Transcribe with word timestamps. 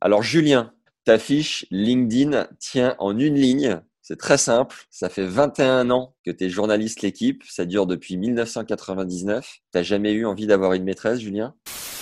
Alors 0.00 0.22
Julien, 0.22 0.72
ta 1.04 1.18
fiche 1.18 1.66
LinkedIn 1.70 2.48
tient 2.58 2.96
en 2.98 3.18
une 3.18 3.36
ligne. 3.36 3.80
C'est 4.02 4.18
très 4.18 4.38
simple. 4.38 4.76
Ça 4.90 5.08
fait 5.08 5.24
21 5.24 5.90
ans 5.90 6.14
que 6.24 6.30
tu 6.30 6.44
es 6.44 6.48
journaliste 6.50 7.02
l'équipe. 7.02 7.42
Ça 7.44 7.64
dure 7.64 7.86
depuis 7.86 8.16
1999. 8.18 9.60
T'as 9.72 9.82
jamais 9.82 10.12
eu 10.12 10.26
envie 10.26 10.46
d'avoir 10.46 10.74
une 10.74 10.84
maîtresse, 10.84 11.20
Julien? 11.20 11.54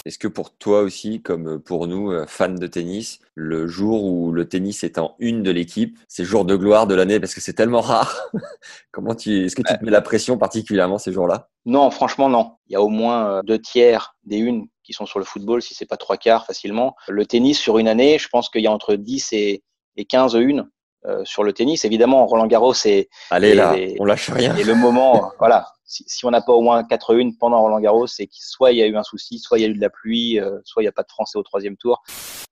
Est-ce 0.04 0.18
que 0.18 0.28
pour 0.28 0.54
toi 0.56 0.82
aussi, 0.82 1.22
comme 1.22 1.60
pour 1.60 1.86
nous, 1.86 2.10
euh, 2.10 2.26
fans 2.26 2.48
de 2.48 2.66
tennis, 2.66 3.20
le 3.34 3.66
jour 3.66 4.04
où 4.04 4.32
le 4.32 4.46
tennis 4.46 4.84
est 4.84 4.98
en 4.98 5.14
une 5.18 5.42
de 5.42 5.50
l'équipe, 5.50 5.98
c'est 6.08 6.24
jour 6.24 6.44
de 6.44 6.56
gloire 6.56 6.86
de 6.86 6.94
l'année 6.94 7.20
parce 7.20 7.34
que 7.34 7.40
c'est 7.40 7.54
tellement 7.54 7.80
rare. 7.80 8.28
Comment 8.90 9.14
tu, 9.14 9.46
est-ce 9.46 9.56
que 9.56 9.62
tu 9.62 9.72
te 9.72 9.82
mets 9.82 9.90
la 9.90 10.02
pression 10.02 10.36
particulièrement 10.36 10.98
ces 10.98 11.10
jours-là? 11.12 11.48
Non, 11.64 11.90
franchement 11.90 12.28
non. 12.28 12.56
Il 12.66 12.74
y 12.74 12.76
a 12.76 12.82
au 12.82 12.90
moins 12.90 13.30
euh, 13.30 13.42
deux 13.42 13.58
tiers 13.58 14.14
des 14.24 14.36
unes 14.36 14.66
qui 14.84 14.92
sont 14.92 15.06
sur 15.06 15.18
le 15.18 15.24
football, 15.24 15.62
si 15.62 15.74
c'est 15.74 15.86
pas 15.86 15.96
trois 15.96 16.16
quarts 16.16 16.46
facilement. 16.46 16.94
Le 17.08 17.26
tennis 17.26 17.58
sur 17.58 17.78
une 17.78 17.88
année, 17.88 18.18
je 18.18 18.28
pense 18.28 18.48
qu'il 18.48 18.62
y 18.62 18.66
a 18.66 18.72
entre 18.72 18.94
10 18.94 19.32
et, 19.32 19.64
et 19.96 20.04
15 20.04 20.34
unes. 20.34 20.68
Euh, 21.06 21.22
sur 21.26 21.44
le 21.44 21.52
tennis. 21.52 21.84
Évidemment, 21.84 22.24
Roland 22.24 22.46
Garros, 22.46 22.72
c'est 22.72 23.10
allez 23.28 23.52
là, 23.52 23.76
on 24.00 24.06
lâche 24.06 24.30
rien. 24.30 24.56
Et 24.56 24.64
le 24.64 24.74
moment, 24.74 25.32
voilà, 25.38 25.66
si, 25.84 26.02
si 26.06 26.24
on 26.24 26.30
n'a 26.30 26.40
pas 26.40 26.54
au 26.54 26.62
moins 26.62 26.82
4-1 26.82 27.36
pendant 27.36 27.60
Roland 27.60 27.78
Garros, 27.78 28.06
c'est 28.06 28.26
que 28.26 28.32
soit 28.36 28.72
il 28.72 28.78
y 28.78 28.82
a 28.82 28.86
eu 28.86 28.96
un 28.96 29.02
souci, 29.02 29.38
soit 29.38 29.58
il 29.58 29.62
y 29.62 29.64
a 29.66 29.68
eu 29.68 29.74
de 29.74 29.80
la 29.82 29.90
pluie, 29.90 30.40
euh, 30.40 30.58
soit 30.64 30.82
il 30.82 30.86
n'y 30.86 30.88
a 30.88 30.92
pas 30.92 31.02
de 31.02 31.10
Français 31.10 31.36
au 31.36 31.42
troisième 31.42 31.76
tour. 31.76 32.02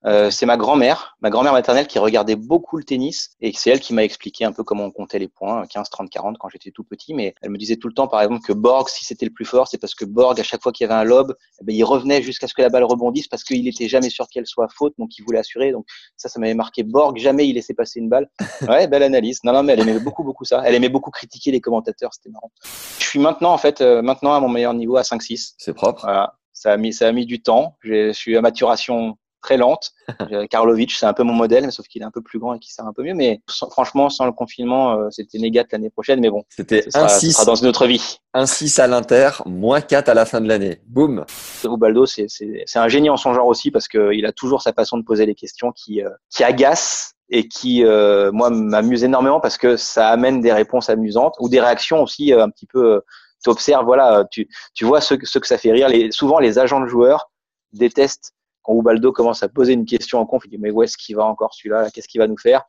Euh, 0.04 0.30
c'est 0.30 0.46
ma 0.46 0.56
grand-mère, 0.56 1.16
ma 1.20 1.30
grand-mère 1.30 1.52
maternelle 1.52 1.86
qui 1.86 1.98
regardait 1.98 2.34
beaucoup 2.34 2.76
le 2.76 2.82
tennis 2.82 3.30
et 3.40 3.52
c'est 3.54 3.70
elle 3.70 3.80
qui 3.80 3.94
m'a 3.94 4.02
expliqué 4.02 4.44
un 4.44 4.52
peu 4.52 4.64
comment 4.64 4.84
on 4.84 4.90
comptait 4.90 5.20
les 5.20 5.28
points, 5.28 5.64
15, 5.66 5.90
30, 5.90 6.10
40 6.10 6.38
quand 6.38 6.48
j'étais 6.48 6.72
tout 6.72 6.82
petit. 6.82 7.14
Mais 7.14 7.34
elle 7.40 7.50
me 7.50 7.58
disait 7.58 7.76
tout 7.76 7.86
le 7.86 7.94
temps, 7.94 8.08
par 8.08 8.20
exemple, 8.20 8.42
que 8.44 8.52
Borg, 8.52 8.88
si 8.88 9.04
c'était 9.04 9.26
le 9.26 9.32
plus 9.32 9.44
fort, 9.44 9.68
c'est 9.68 9.78
parce 9.78 9.94
que 9.94 10.04
Borg, 10.04 10.38
à 10.40 10.42
chaque 10.42 10.62
fois 10.62 10.72
qu'il 10.72 10.86
y 10.86 10.90
avait 10.90 11.00
un 11.00 11.04
lob, 11.04 11.34
eh 11.60 11.64
ben, 11.64 11.74
il 11.74 11.84
revenait 11.84 12.20
jusqu'à 12.22 12.48
ce 12.48 12.54
que 12.54 12.62
la 12.62 12.68
balle 12.68 12.84
rebondisse 12.84 13.28
parce 13.28 13.44
qu'il 13.44 13.66
était 13.68 13.88
jamais 13.88 14.10
sûr 14.10 14.26
qu'elle 14.28 14.46
soit 14.46 14.68
faute, 14.68 14.94
donc 14.98 15.16
il 15.18 15.22
voulait 15.24 15.38
assurer. 15.38 15.70
Donc 15.70 15.86
ça, 16.16 16.28
ça 16.28 16.40
m'avait 16.40 16.54
marqué. 16.54 16.82
Borg, 16.82 17.16
jamais 17.18 17.46
il 17.46 17.54
laissait 17.54 17.74
passer 17.74 18.00
une 18.00 18.08
balle. 18.08 18.28
Ouais, 18.72 18.86
belle 18.86 19.02
analyse. 19.02 19.40
Non, 19.44 19.52
non, 19.52 19.62
mais 19.64 19.72
elle 19.72 19.80
aimait 19.80 19.98
beaucoup, 19.98 20.22
beaucoup 20.22 20.44
ça. 20.44 20.62
Elle 20.64 20.74
aimait 20.74 20.88
beaucoup 20.88 21.10
critiquer 21.10 21.50
les 21.50 21.60
commentateurs, 21.60 22.14
c'était 22.14 22.30
marrant. 22.30 22.50
Je 22.98 23.04
suis 23.04 23.18
maintenant, 23.18 23.52
en 23.52 23.58
fait, 23.58 23.80
euh, 23.80 24.02
maintenant 24.02 24.34
à 24.34 24.40
mon 24.40 24.48
meilleur 24.48 24.72
niveau 24.72 24.96
à 24.96 25.02
5-6. 25.02 25.54
C'est 25.58 25.74
propre. 25.74 26.02
Voilà. 26.02 26.34
Ça 26.52 26.72
a 26.72 26.76
mis, 26.76 26.92
ça 26.92 27.08
a 27.08 27.12
mis 27.12 27.26
du 27.26 27.42
temps. 27.42 27.76
Je 27.80 28.12
suis 28.12 28.36
à 28.36 28.40
maturation 28.40 29.16
très 29.42 29.56
lente. 29.56 29.92
Karlovic, 30.50 30.92
c'est 30.92 31.06
un 31.06 31.12
peu 31.12 31.22
mon 31.22 31.34
modèle, 31.34 31.64
mais 31.64 31.70
sauf 31.70 31.86
qu'il 31.86 32.02
est 32.02 32.04
un 32.04 32.10
peu 32.10 32.22
plus 32.22 32.38
grand 32.38 32.54
et 32.54 32.58
qu'il 32.58 32.72
sert 32.72 32.86
un 32.86 32.92
peu 32.92 33.02
mieux. 33.02 33.14
Mais 33.14 33.42
franchement, 33.70 34.08
sans 34.08 34.24
le 34.24 34.32
confinement, 34.32 34.94
euh, 34.94 35.10
c'était 35.10 35.38
négat 35.38 35.64
l'année 35.70 35.90
prochaine. 35.90 36.20
Mais 36.20 36.30
bon, 36.30 36.44
c'était 36.48 36.86
un 36.94 37.08
6 37.08 37.44
dans 37.44 37.54
une 37.56 37.66
autre 37.66 37.86
vie. 37.86 38.18
Un 38.32 38.46
6 38.46 38.78
à 38.78 38.86
l'Inter, 38.86 39.30
moins 39.44 39.80
4 39.80 40.08
à 40.08 40.14
la 40.14 40.24
fin 40.24 40.40
de 40.40 40.48
l'année. 40.48 40.80
Boum. 40.86 41.24
Ubaldo, 41.64 42.06
c'est 42.06 42.28
un 42.76 42.88
génie 42.88 43.10
en 43.10 43.16
son 43.16 43.34
genre 43.34 43.46
aussi 43.46 43.70
parce 43.70 43.88
qu'il 43.88 44.24
a 44.24 44.32
toujours 44.32 44.62
sa 44.62 44.72
façon 44.72 44.96
de 44.96 45.04
poser 45.04 45.26
les 45.26 45.34
questions 45.34 45.72
qui, 45.72 46.02
euh, 46.02 46.10
qui 46.30 46.44
agace 46.44 47.12
et 47.28 47.48
qui, 47.48 47.84
euh, 47.84 48.30
moi, 48.32 48.50
m'amuse 48.50 49.04
énormément 49.04 49.40
parce 49.40 49.58
que 49.58 49.76
ça 49.76 50.08
amène 50.08 50.40
des 50.40 50.52
réponses 50.52 50.88
amusantes 50.88 51.34
ou 51.40 51.48
des 51.48 51.60
réactions 51.60 52.02
aussi 52.02 52.32
un 52.32 52.48
petit 52.48 52.66
peu 52.66 53.02
tu 53.42 53.50
observes, 53.50 53.84
voilà, 53.84 54.24
tu, 54.30 54.48
tu 54.72 54.84
vois 54.84 55.00
ce, 55.00 55.14
ce, 55.22 55.38
que 55.40 55.46
ça 55.48 55.58
fait 55.58 55.72
rire. 55.72 55.88
Les, 55.88 56.12
souvent, 56.12 56.38
les 56.38 56.60
agents 56.60 56.80
de 56.80 56.86
joueurs 56.86 57.32
détestent 57.72 58.34
quand 58.62 58.74
Ubaldo 58.74 59.12
commence 59.12 59.42
à 59.42 59.48
poser 59.48 59.72
une 59.72 59.84
question 59.84 60.18
en 60.18 60.26
conf. 60.26 60.42
Il 60.44 60.50
dit 60.50 60.58
mais 60.58 60.70
où 60.70 60.82
est-ce 60.82 60.96
qu'il 60.96 61.16
va 61.16 61.24
encore 61.24 61.54
celui-là? 61.54 61.90
Qu'est-ce 61.90 62.08
qu'il 62.08 62.20
va 62.20 62.26
nous 62.26 62.38
faire? 62.38 62.62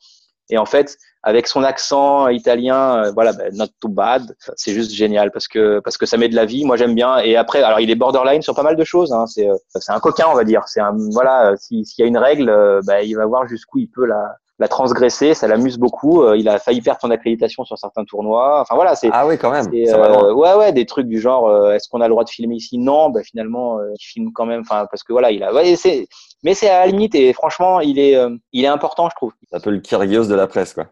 Et 0.49 0.57
en 0.57 0.65
fait, 0.65 0.97
avec 1.23 1.47
son 1.47 1.63
accent 1.63 2.27
italien, 2.27 3.05
euh, 3.05 3.11
voilà, 3.13 3.31
ben, 3.31 3.55
not 3.55 3.67
too 3.79 3.87
bad, 3.87 4.35
c'est 4.55 4.73
juste 4.73 4.91
génial 4.91 5.31
parce 5.31 5.47
que 5.47 5.79
parce 5.79 5.97
que 5.97 6.05
ça 6.05 6.17
met 6.17 6.27
de 6.27 6.35
la 6.35 6.45
vie. 6.45 6.65
Moi, 6.65 6.75
j'aime 6.75 6.95
bien. 6.95 7.19
Et 7.19 7.37
après, 7.37 7.63
alors 7.63 7.79
il 7.79 7.89
est 7.89 7.95
borderline 7.95 8.41
sur 8.41 8.53
pas 8.53 8.63
mal 8.63 8.75
de 8.75 8.83
choses. 8.83 9.13
Hein. 9.13 9.25
C'est 9.27 9.49
euh, 9.49 9.55
c'est 9.69 9.93
un 9.93 9.99
coquin, 9.99 10.25
on 10.29 10.35
va 10.35 10.43
dire. 10.43 10.63
C'est 10.67 10.81
un 10.81 10.95
voilà, 11.11 11.55
s'il 11.57 11.85
y 11.97 12.03
a 12.03 12.05
une 12.05 12.17
règle, 12.17 12.53
ben, 12.85 12.99
il 13.03 13.15
va 13.15 13.25
voir 13.25 13.47
jusqu'où 13.47 13.79
il 13.79 13.87
peut 13.87 14.05
la 14.05 14.35
l'a 14.59 14.67
transgressé, 14.67 15.33
ça 15.33 15.47
l'amuse 15.47 15.77
beaucoup. 15.77 16.21
Euh, 16.21 16.37
il 16.37 16.47
a 16.47 16.59
failli 16.59 16.81
perdre 16.81 17.01
son 17.01 17.11
accréditation 17.11 17.63
sur 17.63 17.77
certains 17.77 18.05
tournois. 18.05 18.61
Enfin 18.61 18.75
voilà, 18.75 18.95
c'est 18.95 19.09
ah 19.11 19.25
oui 19.25 19.37
quand 19.37 19.51
même. 19.51 19.65
Euh, 19.73 20.33
ouais 20.33 20.53
ouais, 20.53 20.71
des 20.71 20.85
trucs 20.85 21.07
du 21.07 21.19
genre 21.19 21.47
euh, 21.47 21.73
est-ce 21.73 21.89
qu'on 21.89 22.01
a 22.01 22.07
le 22.07 22.11
droit 22.11 22.23
de 22.23 22.29
filmer 22.29 22.55
ici? 22.55 22.77
Non, 22.77 23.09
bah 23.09 23.23
finalement 23.23 23.79
il 23.81 24.05
filme 24.05 24.31
quand 24.33 24.45
même. 24.45 24.61
Enfin 24.61 24.85
parce 24.89 25.03
que 25.03 25.11
voilà, 25.11 25.31
il 25.31 25.43
a. 25.43 25.53
Ouais, 25.53 25.75
c'est 25.75 26.07
mais 26.43 26.53
c'est 26.53 26.69
à 26.69 26.81
la 26.81 26.87
limite 26.87 27.15
et 27.15 27.31
franchement 27.33 27.79
il 27.79 27.97
est 27.97 28.17
il 28.51 28.63
est 28.63 28.67
important 28.67 29.09
je 29.09 29.15
trouve. 29.15 29.33
C'est 29.49 29.55
un 29.55 29.59
peu 29.59 29.71
le 29.71 29.79
Kyrgios 29.79 30.25
de 30.25 30.35
la 30.35 30.45
presse 30.45 30.73
quoi. 30.73 30.85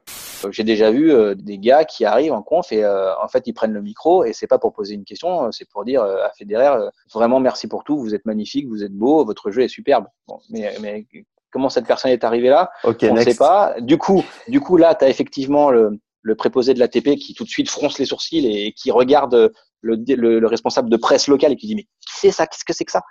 J'ai 0.49 0.63
déjà 0.63 0.89
vu 0.89 1.13
des 1.35 1.59
gars 1.59 1.85
qui 1.85 2.05
arrivent 2.05 2.33
en 2.33 2.41
conf 2.41 2.71
et 2.71 2.85
en 2.85 3.27
fait 3.27 3.43
ils 3.45 3.53
prennent 3.53 3.73
le 3.73 3.81
micro 3.81 4.23
et 4.23 4.33
c'est 4.33 4.47
pas 4.47 4.57
pour 4.57 4.73
poser 4.73 4.95
une 4.95 5.03
question, 5.03 5.51
c'est 5.51 5.69
pour 5.69 5.85
dire 5.85 6.03
à 6.03 6.31
Federer 6.37 6.89
vraiment 7.13 7.39
merci 7.39 7.67
pour 7.67 7.83
tout, 7.83 7.99
vous 7.99 8.15
êtes 8.15 8.25
magnifique, 8.25 8.67
vous 8.67 8.83
êtes 8.83 8.93
beau, 8.93 9.25
votre 9.25 9.51
jeu 9.51 9.63
est 9.63 9.67
superbe. 9.67 10.05
Bon, 10.27 10.39
mais 10.49 10.73
mais 10.81 11.05
comment 11.51 11.69
cette 11.69 11.85
personne 11.85 12.11
est 12.11 12.23
arrivée 12.23 12.49
là. 12.49 12.71
on 12.83 13.13
ne 13.13 13.21
sait 13.21 13.35
pas. 13.35 13.75
Du 13.79 13.97
coup, 13.97 14.23
du 14.47 14.59
coup 14.59 14.77
là, 14.77 14.95
tu 14.95 15.05
as 15.05 15.09
effectivement 15.09 15.69
le, 15.69 15.99
le 16.21 16.35
préposé 16.35 16.73
de 16.73 16.79
l'ATP 16.79 17.15
qui 17.15 17.33
tout 17.33 17.43
de 17.43 17.49
suite 17.49 17.69
fronce 17.69 17.99
les 17.99 18.05
sourcils 18.05 18.45
et 18.47 18.73
qui 18.73 18.91
regarde 18.91 19.51
le, 19.81 19.95
le, 20.15 20.47
responsable 20.47 20.89
de 20.89 20.97
presse 20.97 21.27
local 21.27 21.51
et 21.51 21.55
qui 21.55 21.67
dit 21.67 21.75
mais 21.75 21.87
c'est 22.07 22.31
ça? 22.31 22.45
Qu'est-ce 22.45 22.65
que 22.65 22.73
c'est 22.73 22.85
que 22.85 22.91
ça? 22.91 23.01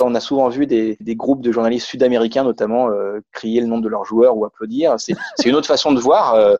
On 0.00 0.14
a 0.14 0.20
souvent 0.20 0.48
vu 0.48 0.66
des, 0.66 0.96
des 1.00 1.16
groupes 1.16 1.42
de 1.42 1.50
journalistes 1.50 1.86
sud-américains 1.86 2.44
notamment 2.44 2.88
euh, 2.90 3.20
crier 3.32 3.60
le 3.60 3.66
nom 3.66 3.78
de 3.78 3.88
leurs 3.88 4.04
joueurs 4.04 4.36
ou 4.36 4.44
applaudir. 4.44 4.94
C'est 4.98 5.14
une 5.44 5.54
autre 5.54 5.66
façon 5.66 5.92
de 5.92 6.00
voir. 6.00 6.34
Euh. 6.34 6.54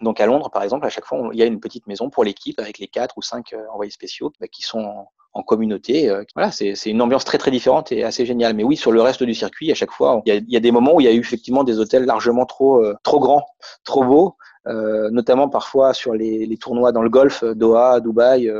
donc 0.00 0.20
à 0.20 0.26
Londres, 0.26 0.50
par 0.50 0.62
exemple, 0.62 0.86
à 0.86 0.90
chaque 0.90 1.04
fois, 1.04 1.28
il 1.32 1.38
y 1.38 1.42
a 1.42 1.46
une 1.46 1.60
petite 1.60 1.86
maison 1.86 2.08
pour 2.08 2.24
l'équipe 2.24 2.58
avec 2.58 2.78
les 2.78 2.88
quatre 2.88 3.18
ou 3.18 3.22
cinq 3.22 3.52
euh, 3.52 3.58
envoyés 3.72 3.92
spéciaux 3.92 4.32
bah, 4.40 4.48
qui 4.48 4.62
sont 4.62 5.06
en 5.34 5.42
communauté. 5.42 6.08
Euh, 6.08 6.24
voilà, 6.34 6.50
c'est 6.50 6.74
une 6.86 7.02
ambiance 7.02 7.24
très 7.24 7.38
très 7.38 7.50
différente 7.50 7.92
et 7.92 8.04
assez 8.04 8.24
géniale. 8.24 8.54
Mais 8.54 8.64
oui, 8.64 8.76
sur 8.76 8.92
le 8.92 9.02
reste 9.02 9.22
du 9.22 9.34
circuit, 9.34 9.70
à 9.70 9.74
chaque 9.74 9.90
fois, 9.90 10.22
il 10.24 10.34
y 10.34 10.36
a, 10.36 10.40
y 10.46 10.56
a 10.56 10.60
des 10.60 10.70
moments 10.70 10.94
où 10.94 11.00
il 11.00 11.04
y 11.04 11.08
a 11.08 11.12
eu 11.12 11.18
effectivement 11.18 11.64
des 11.64 11.78
hôtels 11.78 12.04
largement 12.04 12.46
trop 12.46 12.82
euh, 12.82 12.94
trop 13.02 13.18
grands, 13.18 13.44
trop 13.84 14.04
beaux, 14.04 14.36
euh, 14.66 15.10
notamment 15.10 15.48
parfois 15.48 15.92
sur 15.92 16.14
les, 16.14 16.46
les, 16.46 16.56
tournois 16.56 16.92
dans 16.92 17.02
le 17.02 17.10
golf, 17.10 17.44
Doha, 17.44 18.00
Dubaï. 18.00 18.50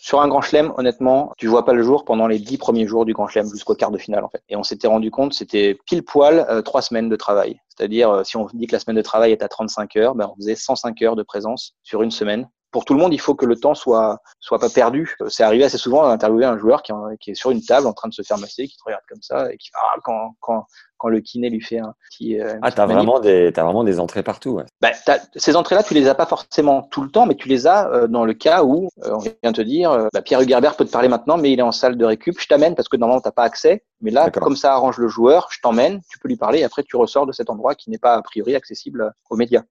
Sur 0.00 0.22
un 0.22 0.28
grand 0.28 0.40
chelem, 0.40 0.72
honnêtement, 0.78 1.32
tu 1.36 1.48
vois 1.48 1.66
pas 1.66 1.74
le 1.74 1.82
jour 1.82 2.06
pendant 2.06 2.28
les 2.28 2.38
dix 2.38 2.56
premiers 2.56 2.86
jours 2.86 3.04
du 3.04 3.12
grand 3.12 3.28
chelem 3.28 3.46
jusqu'au 3.50 3.74
quart 3.74 3.90
de 3.90 3.98
finale 3.98 4.24
en 4.24 4.30
fait. 4.30 4.42
Et 4.48 4.56
on 4.56 4.62
s'était 4.62 4.86
rendu 4.86 5.10
compte, 5.10 5.34
c'était 5.34 5.76
pile 5.84 6.02
poil 6.02 6.62
trois 6.64 6.80
semaines 6.80 7.10
de 7.10 7.16
travail. 7.16 7.60
C'est-à-dire, 7.68 8.24
si 8.24 8.38
on 8.38 8.46
dit 8.54 8.66
que 8.66 8.72
la 8.72 8.78
semaine 8.78 8.96
de 8.96 9.02
travail 9.02 9.32
est 9.32 9.42
à 9.42 9.48
35 9.48 9.96
heures, 9.96 10.14
ben, 10.14 10.30
on 10.32 10.36
faisait 10.36 10.54
105 10.54 11.02
heures 11.02 11.16
de 11.16 11.22
présence 11.22 11.74
sur 11.82 12.02
une 12.02 12.10
semaine 12.10 12.48
pour 12.70 12.84
tout 12.84 12.94
le 12.94 13.00
monde, 13.00 13.14
il 13.14 13.20
faut 13.20 13.34
que 13.34 13.46
le 13.46 13.56
temps 13.56 13.74
soit 13.74 14.20
soit 14.40 14.58
pas 14.58 14.68
perdu. 14.68 15.16
C'est 15.28 15.42
arrivé 15.42 15.64
assez 15.64 15.78
souvent 15.78 16.08
d'interviewer 16.08 16.44
un 16.44 16.58
joueur 16.58 16.82
qui, 16.82 16.92
qui, 17.20 17.30
est 17.30 17.34
sur 17.34 17.50
une 17.50 17.62
table 17.62 17.86
en 17.86 17.92
train 17.92 18.08
de 18.08 18.14
se 18.14 18.22
faire 18.22 18.38
masser, 18.38 18.66
qui 18.66 18.76
te 18.76 18.84
regarde 18.84 19.02
comme 19.08 19.22
ça 19.22 19.52
et 19.52 19.56
qui 19.56 19.70
ah, 19.74 19.96
quand 20.02 20.34
quand 20.40 20.66
quand 20.98 21.08
le 21.08 21.20
kiné 21.20 21.48
lui 21.48 21.60
fait 21.60 21.78
un 21.78 21.94
petit. 22.10 22.38
Euh, 22.38 22.58
ah, 22.60 22.70
t'as 22.70 22.86
vraiment 22.86 23.20
des 23.20 23.52
as 23.56 23.64
vraiment 23.64 23.84
des 23.84 24.00
entrées 24.00 24.22
partout. 24.22 24.50
Ouais. 24.50 24.64
Bah, 24.80 24.90
ces 25.34 25.56
entrées-là, 25.56 25.82
tu 25.82 25.94
les 25.94 26.08
as 26.08 26.14
pas 26.14 26.26
forcément 26.26 26.82
tout 26.82 27.02
le 27.02 27.10
temps, 27.10 27.24
mais 27.24 27.36
tu 27.36 27.48
les 27.48 27.66
as 27.66 27.88
euh, 27.88 28.06
dans 28.08 28.24
le 28.24 28.34
cas 28.34 28.64
où 28.64 28.90
euh, 29.04 29.14
on 29.14 29.18
vient 29.18 29.52
te 29.52 29.62
dire, 29.62 29.90
euh, 29.90 30.08
bah, 30.12 30.20
Pierre 30.20 30.40
Hugerbert 30.40 30.76
peut 30.76 30.84
te 30.84 30.90
parler 30.90 31.08
maintenant, 31.08 31.38
mais 31.38 31.52
il 31.52 31.58
est 31.58 31.62
en 31.62 31.72
salle 31.72 31.96
de 31.96 32.04
récup. 32.04 32.38
Je 32.38 32.46
t'amène 32.46 32.74
parce 32.74 32.88
que 32.88 32.96
normalement 32.96 33.22
t'as 33.22 33.30
pas 33.32 33.44
accès. 33.44 33.84
Mais 34.00 34.10
là, 34.10 34.30
comme 34.30 34.56
ça 34.56 34.74
arrange 34.74 34.98
le 34.98 35.08
joueur, 35.08 35.48
je 35.50 35.58
t'emmène, 35.60 36.00
tu 36.08 36.18
peux 36.18 36.28
lui 36.28 36.36
parler 36.36 36.60
et 36.60 36.64
après 36.64 36.84
tu 36.84 36.96
ressors 36.96 37.26
de 37.26 37.32
cet 37.32 37.50
endroit 37.50 37.74
qui 37.74 37.90
n'est 37.90 37.98
pas 37.98 38.14
a 38.14 38.22
priori 38.22 38.54
accessible 38.54 39.12
aux 39.30 39.36
médias. 39.36 39.62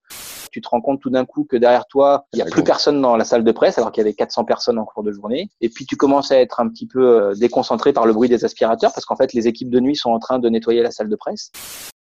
Tu 0.50 0.60
te 0.60 0.68
rends 0.68 0.80
compte 0.80 1.00
tout 1.00 1.10
d'un 1.10 1.24
coup 1.24 1.44
que 1.44 1.56
derrière 1.56 1.86
toi, 1.86 2.26
il 2.32 2.38
y 2.38 2.42
a 2.42 2.46
plus 2.46 2.64
personne 2.64 3.00
dans 3.00 3.16
la 3.16 3.24
salle 3.24 3.44
de 3.44 3.52
presse 3.52 3.78
alors 3.78 3.92
qu'il 3.92 4.02
y 4.02 4.06
avait 4.06 4.14
400 4.14 4.44
personnes 4.44 4.78
en 4.78 4.84
cours 4.84 5.02
de 5.02 5.12
journée. 5.12 5.48
Et 5.60 5.68
puis 5.68 5.86
tu 5.86 5.96
commences 5.96 6.32
à 6.32 6.38
être 6.38 6.60
un 6.60 6.68
petit 6.68 6.86
peu 6.86 7.32
déconcentré 7.36 7.92
par 7.92 8.06
le 8.06 8.12
bruit 8.12 8.28
des 8.28 8.44
aspirateurs 8.44 8.92
parce 8.92 9.04
qu'en 9.04 9.16
fait 9.16 9.32
les 9.32 9.48
équipes 9.48 9.70
de 9.70 9.80
nuit 9.80 9.96
sont 9.96 10.10
en 10.10 10.18
train 10.18 10.38
de 10.38 10.48
nettoyer 10.48 10.82
la 10.82 10.90
salle 10.90 11.08
de 11.08 11.16
presse. 11.16 11.50